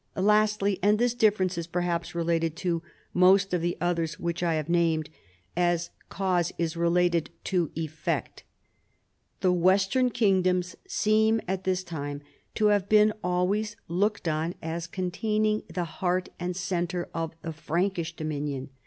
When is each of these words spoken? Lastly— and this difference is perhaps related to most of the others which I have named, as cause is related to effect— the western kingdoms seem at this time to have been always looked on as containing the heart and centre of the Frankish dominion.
Lastly— 0.15 0.79
and 0.81 0.97
this 0.97 1.13
difference 1.13 1.59
is 1.59 1.67
perhaps 1.67 2.15
related 2.15 2.55
to 2.55 2.81
most 3.13 3.53
of 3.53 3.61
the 3.61 3.77
others 3.79 4.19
which 4.19 4.41
I 4.41 4.55
have 4.55 4.67
named, 4.67 5.11
as 5.55 5.91
cause 6.09 6.51
is 6.57 6.75
related 6.75 7.29
to 7.43 7.69
effect— 7.75 8.43
the 9.41 9.53
western 9.53 10.09
kingdoms 10.09 10.75
seem 10.87 11.39
at 11.47 11.65
this 11.65 11.83
time 11.83 12.23
to 12.55 12.69
have 12.69 12.89
been 12.89 13.13
always 13.23 13.75
looked 13.87 14.27
on 14.27 14.55
as 14.59 14.87
containing 14.87 15.61
the 15.71 15.83
heart 15.83 16.29
and 16.39 16.55
centre 16.55 17.07
of 17.13 17.33
the 17.43 17.53
Frankish 17.53 18.15
dominion. 18.15 18.69